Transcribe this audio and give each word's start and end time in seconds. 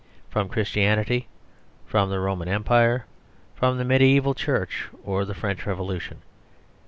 From 0.31 0.49
Christianity, 0.49 1.27
from 1.85 2.09
the 2.09 2.19
Roman 2.19 2.47
Empire, 2.47 3.05
from 3.53 3.77
the 3.77 3.85
mediaeval 3.85 4.33
Church, 4.33 4.87
or 5.03 5.25
the 5.25 5.35
French 5.35 5.67
Revolution. 5.67 6.23